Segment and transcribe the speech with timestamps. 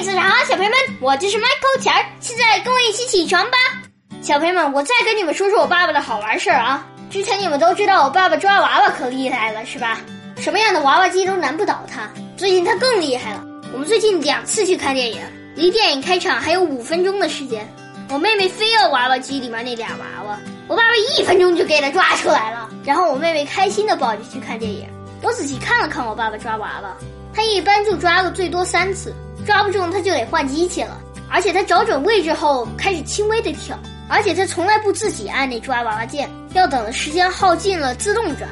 [0.00, 3.58] 影磁场，小朋友们，我就是 Michael 钱儿，现在跟我一起起床吧。
[4.22, 6.86] 小朋友们，我再跟你们说说我爸爸的好玩事儿啊。
[7.10, 10.00] 之前你们都知道我爸爸抓娃娃可厉害了，是吧？
[10.38, 12.10] 什么样的娃娃机都难不倒他。
[12.34, 13.44] 最近他更厉害了，
[13.74, 15.20] 我们最近两次去看电影，
[15.54, 17.70] 离电影开场还有五分钟的时间，
[18.08, 24.88] 我妹妹非要娃娃机里面那俩娃娃，我爸爸一分钟就给她抓出来了，然后我妹妹开心的抱着去看电影。
[25.22, 26.96] 我仔细看了看我爸爸抓娃娃，
[27.34, 29.14] 他一般就抓个最多三次。
[29.46, 38.46] 抓不中他就得换机器了，而且他找准位置后开始轻微的跳，而且他从来不自己按那抓娃娃键，要等时间耗尽了自动抓。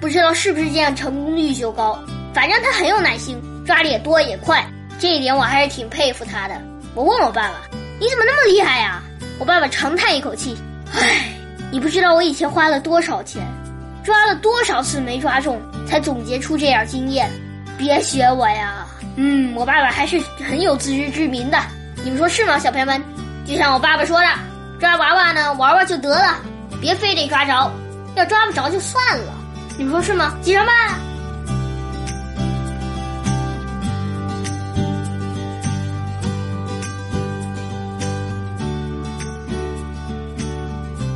[0.00, 1.98] 不知道是不是这样成功率就高，
[2.34, 4.64] 反正他很有耐心，抓的也多也快，
[4.98, 6.60] 这一点我还是挺佩服他的。
[6.94, 7.54] 我问我爸爸
[8.00, 9.02] ：“你怎么那么厉害呀？”
[9.38, 10.56] 我爸爸长叹一口气
[10.92, 11.32] ：“唉，
[11.70, 13.42] 你不知道我以前花了多少钱，
[14.04, 17.30] 抓了多少次没抓中，才总结出这点经验。
[17.78, 21.58] 别学我呀。”嗯，我爸爸还是很有自知之明的，
[22.02, 23.02] 你们说是吗，小朋友们？
[23.44, 24.26] 就像我爸爸说的，
[24.80, 26.38] 抓娃娃呢，玩玩就得了，
[26.80, 27.72] 别非得抓着，
[28.14, 29.34] 要抓不着就算了。
[29.76, 30.34] 你们说是吗？
[30.42, 30.72] 起床吧。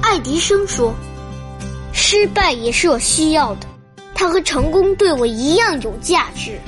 [0.03, 0.95] 爱迪生说
[1.93, 3.67] ：“失败也是我需要的，
[4.15, 6.59] 它和成功对我一样有价值。”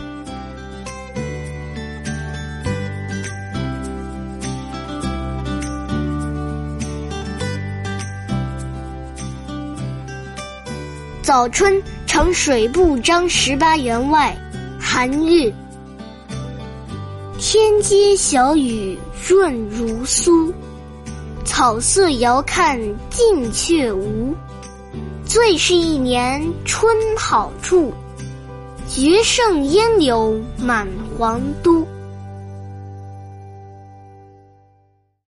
[11.29, 14.35] 早春呈水部张十八员外，
[14.81, 15.53] 韩愈。
[17.39, 18.97] 天街小雨
[19.29, 20.51] 润如酥，
[21.45, 24.35] 草色遥看近却无。
[25.27, 27.93] 最是一年春好处，
[28.89, 31.87] 绝胜烟柳满皇都。